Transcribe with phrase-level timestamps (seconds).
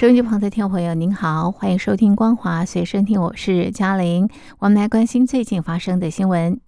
[0.00, 4.26] 收音机旁的听众朋友，您好，欢迎收听《光华随身听》，我是嘉玲。
[4.58, 6.58] 我们来关心最近发生的新闻。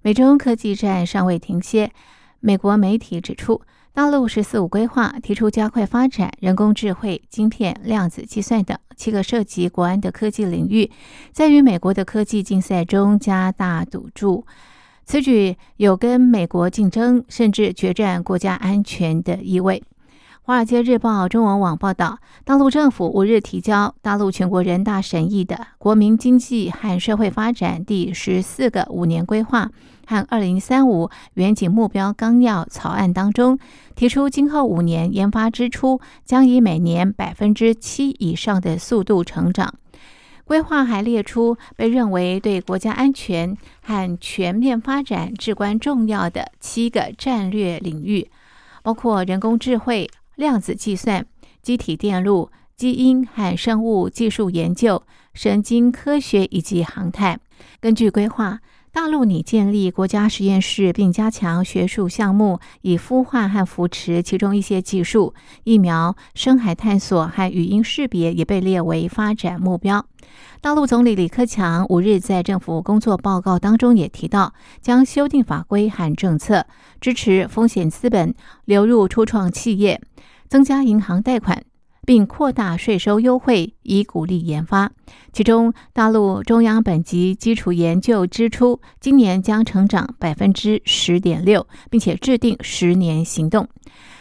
[0.00, 1.90] 美中科技战尚未停歇，
[2.38, 3.62] 美国媒体指出，
[3.92, 10.88] 大陆“十四五”规划提出加快发展人工智慧、晶片、量子计算等七个涉及国安的科技领域，
[11.32, 14.46] 在与美国的科技竞赛中加大赌注。
[15.04, 19.80] 此举有跟美国竞争，甚至决战国家安全的意味。
[20.48, 29.70] 《华尔街日报》中文网报道，大陆政府五日提交大陆全国人大审议的《国民经济和社会发展第十四个五年规划
[30.06, 33.58] 和二零三五远景目标纲要》草案当中，
[33.94, 39.74] 提出今后五年研发支出将以每年百分之七以上的速度成长。
[40.46, 48.30] 规划还列出被认为对国家安全和全面发展至关重要的七个战略领域，
[48.82, 50.08] 包括人工智慧。
[50.38, 51.26] 量子计算、
[51.62, 55.02] 机体电路、基因和生物技术研究、
[55.34, 57.40] 神经科学以及航太。
[57.80, 58.60] 根据规划，
[58.92, 65.34] 大陆拟建立国家实验室，并加强学术项目，以孵化和扶持其中一些技术。
[65.64, 70.06] 疫苗、深海探索和语音识别也被列为发展目标。
[70.60, 76.66] 大陆总理李克强五日在政府工作报告当中也提到，将修订法规和政策，
[77.00, 78.34] 支持风险资本
[78.64, 80.00] 流入初创企业。
[80.48, 81.62] 增加银行贷款，
[82.06, 84.90] 并扩大税收优惠，以鼓励研发。
[85.30, 93.68] 其中，大陆中央本级基础研究支出今年将成长百分之十点六，并且制定十年行动。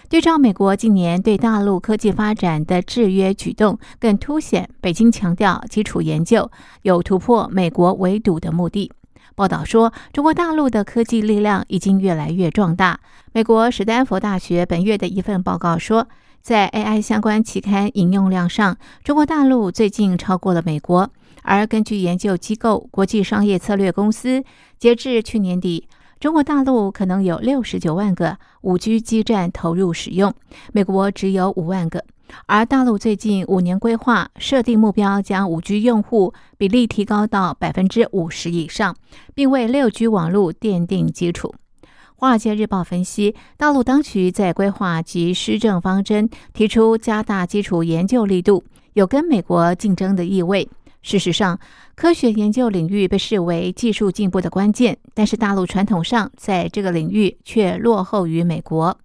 [0.09, 6.49] 对照美国近年对大陆科技发展的制约举动，更凸显北京强调基础研究
[6.83, 8.89] 有突破美国围堵的目的。
[9.35, 12.97] 报道说，中国大陆的科技力量已经越来越壮大。
[13.33, 16.07] 美国史丹佛大学本月的一份报告说，
[16.41, 21.09] 在 AI 相关期刊引用量上，中国大陆最近超过了美国。
[21.43, 24.43] 而根据研究机构国际商业策略公司，
[24.79, 25.87] 截至去年底，
[26.19, 30.33] 中国大陆可能有六十九万个五 G 基站投入使用，
[30.73, 32.03] 美国只有五万个。
[32.47, 38.95] 而大陆最近五年规划设定目标，将五 G 用户比例提高到百分之五十以上，
[39.35, 41.53] 并为六 G 网络奠定基础。
[42.15, 48.63] 《华尔街日报》分析，大陆当局在规划及施政方针提出加大基础研究力度，
[48.93, 50.67] 有跟美国竞争的意味。
[51.03, 51.57] 事实上，
[51.97, 58.95] 科学研究领域被视为技术进步的关键，但是大陆传统上在这个领域却落后于美国。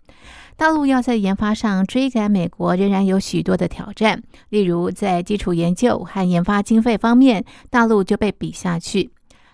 [0.59, 4.23] 大陆要在研发上追赶美国，仍然有许多的挑战。
[4.51, 9.11] 例如，在基础研究和研发经费方面，大陆就被比下去。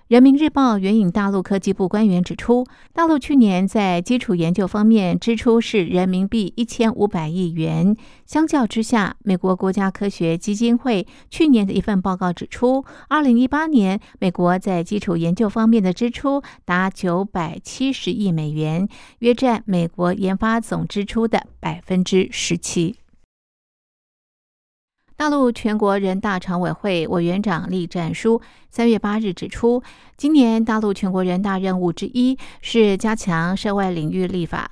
[0.08, 7.94] 人民日报援引大陆科技部官员指出，大陆去年在基础研究方面支出是人民币一千五百亿元。
[8.24, 18.88] 相较之下，美国国家科学基金会去年的一份报告指出，二零一八年美国在基础研究方面的支出达九百七十亿美元，
[19.18, 22.96] 约占美国研发总支出的百分之十七。
[25.18, 28.40] 大陆全国人大常委会委员长栗战书
[28.70, 29.82] 三月八日指出，
[30.16, 34.70] 今年大陆全国人大任务之一是加强涉外领域立法，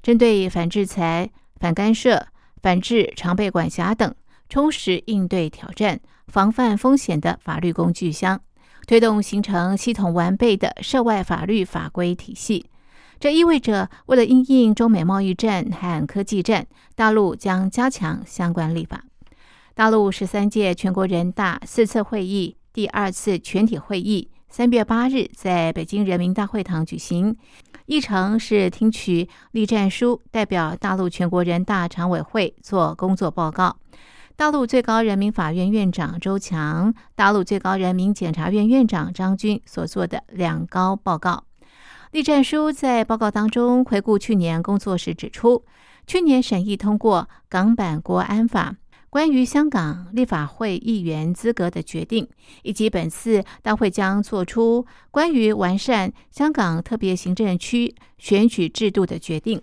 [0.00, 2.28] 针对反制裁、反干涉、
[2.62, 4.14] 反制常备管辖等，
[4.48, 5.98] 充实应对挑战、
[6.28, 8.40] 防范风险的法律工具箱，
[8.86, 12.66] 推动形成系统完备的涉外法律法规体系。
[13.18, 19.02] 这意味着，为了应应中美贸易战和科技战，大陆将加强相关立法。
[19.78, 27.36] 大陆十三届全国人大四次会议第二次全体会议三月八日在北京人民大会堂举行，
[27.86, 33.76] 议程是听取栗战书代表大陆全国人大常委会做工作报告，
[34.34, 41.44] 大陆最高人民法院院长周强、大陆最高人民检察院院长张军所做的两高报告。
[42.10, 45.64] 栗战书在报告当中回顾去年工作时指出，
[46.04, 48.74] 去年审议通过港版国安法。
[49.10, 52.28] 关于香港立法会议员资格的决定，
[52.62, 59.62] 以及本次大会将做出关于完善香港特别行政区选举制度的决定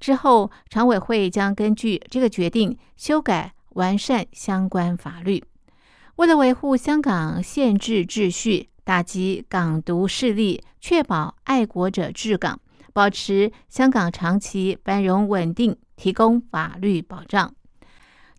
[0.00, 5.44] 之后，常委会将根据这个决定修改完善相关法律。
[6.16, 12.58] 为了维护香港宪制秩序，打击港独势力，确保爱国者治港，
[12.92, 17.54] 保持香港长期繁荣稳定，提供法律保障。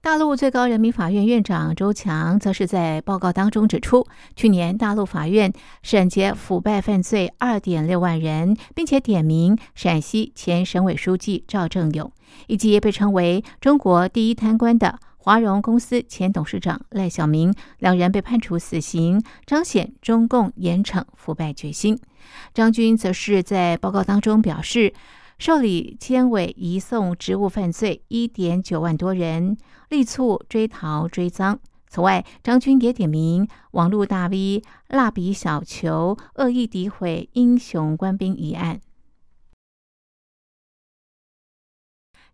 [0.03, 5.53] 大陆最高人民法院院长周强则是在报告当中指出，去年大陆法院
[5.83, 12.11] 审结腐败犯罪二点六万人，并且点名陕西前省委书记赵正永，
[12.47, 21.95] 以及被称为中国第一贪官的华融公司前董事长赖小民，两人被判处死刑，彰显中共严惩腐败决心。
[22.55, 24.91] 张军则是在报告当中表示。
[25.41, 29.57] 受理监委移送职务犯罪一点九万多人，
[29.89, 31.59] 力促追逃追赃。
[31.87, 38.81] 此外，张军也点名网络大 V 蜡笔小球恶意诋毁英雄官兵一案。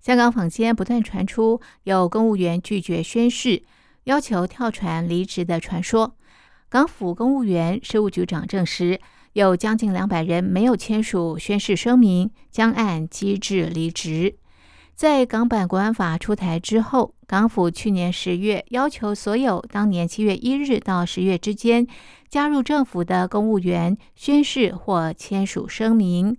[0.02, 3.64] 香港坊间不断传出有公务员拒绝宣誓，
[4.04, 6.18] 要求跳船离职的传说。
[6.68, 9.00] 港府公务员事务局长证实。
[9.38, 14.36] 有将近两百人没有签署宣誓声明，将按机制离职。
[14.96, 21.86] 在港版国安法出台之后，港府去年十月要求所有当年七月一日到十月之间
[22.28, 26.36] 加入政府的公务员宣誓或签署声明。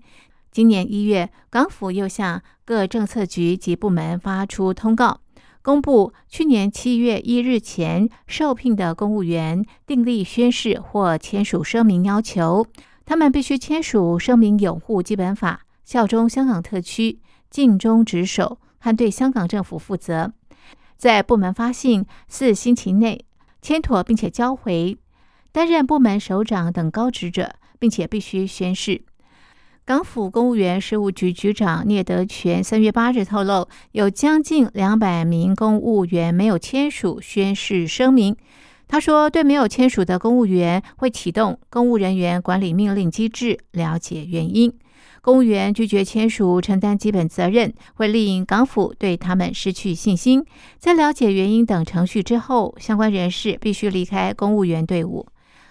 [0.51, 5.21] 今年一月，港府又向各政策局及部门发出通告，
[5.63, 12.67] 公布去年七月一日前受聘的公务员订立宣誓或签署声明要求。
[13.09, 20.35] 他们必须签署声明，拥护基本法，效忠香港特区，尽忠职守，和对香港政府负责。
[20.99, 23.25] 在部门发信四星期内
[23.63, 24.99] 签妥，并且交回
[25.51, 29.01] 担任部门首长等高职者，并且必须宣誓。
[29.87, 38.37] 港府公务员事务局局长聂德权三月八日透露，有将近两百名公务员没有签署宣誓声明。
[38.89, 44.73] 他说：“对没有签署的公务员，会启动公务人员管理命令机制，了解原因。
[45.21, 50.43] 公务员拒绝签署，承担基本责任，会令港府对他们失去信心。
[50.79, 55.27] 在了解原因等程序之后，相关人士必须离开公务员队伍。”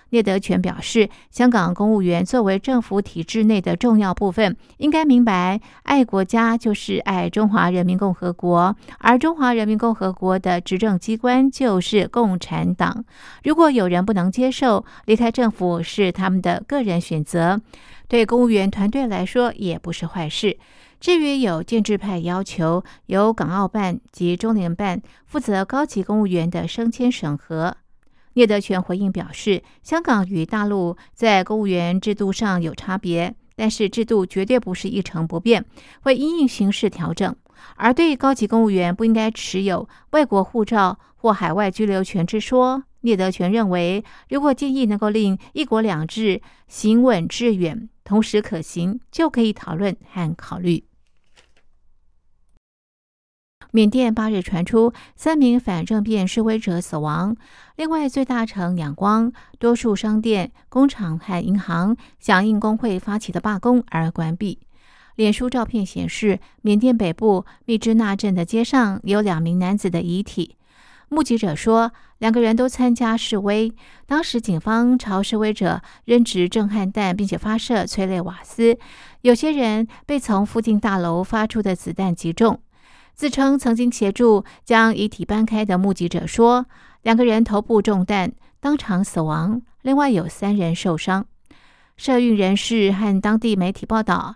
[0.09, 13.03] 聂德权表示，香港公务员作为政府体制内的重要部分，应该明白，爱国家就是爱中华人民共和国，而中华人民共和国的执政机关就是共产党。
[13.43, 17.59] 如果有人不能接受离开政府，是他们的个人选择，
[18.07, 20.57] 对公务员团队来说也不是坏事。
[20.99, 27.77] 至于有建制派要求由港澳办及中联办负责高级公务员的升迁审核。
[28.37, 35.65] 聂德权回应表示，香港与大陆在公务员制度上有差别，但是制度绝对不是一成不变，
[36.01, 37.35] 会因应形势调整。
[37.77, 50.83] 而对高级公务员不应该持有外国护照或海外居留权之说，聂德权认为，如果建议能够令“一国两制”行稳致远，同时可行，就可以讨论和考虑。
[53.71, 57.35] 缅甸八日传出三名反政变示威者死亡。
[57.75, 64.59] 另外，最大城仰光多数商店、工厂和银行响应工会发起的罢工而关闭。
[65.15, 70.55] 脸书照片显示，缅甸北部密支那镇的街上有两名男子的遗体。
[71.09, 73.73] 目击者说，两个人都参加示威。
[74.05, 78.77] 当时，警方朝示威者扔掷震撼弹，并且发射催泪瓦斯。
[79.21, 82.59] 有些人被从附近大楼发出的子弹击中。
[83.17, 86.67] 自称曾经协助将遗体搬开的目击者说，
[87.01, 91.25] 两个人头部中弹，当场死亡，另外有三人受伤。
[91.97, 94.35] 社运人士和当地媒体报道，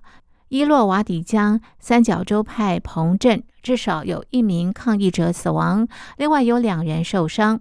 [0.49, 7.59] 伊洛瓦底江三角洲派彭镇至少有一名抗议者死亡，另外有两人受伤。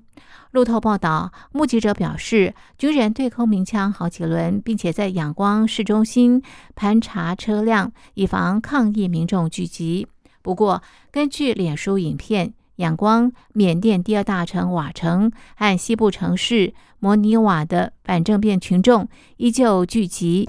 [0.53, 6.43] 路透报道，目击者表示，军人对空鸣枪好几轮，并且在仰光市中心
[6.75, 10.07] 盘查车辆，以防抗议民众聚集。
[10.43, 20.49] 不过，根据脸书影片，仰光、缅甸第二大城瓦城和西部城市摩尼瓦的反政变群众依旧聚集。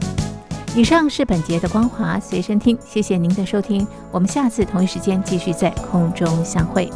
[0.74, 6.89] 以上是本节的光华随身听，谢谢您的收听，我们下次同一时间继续在空中相会。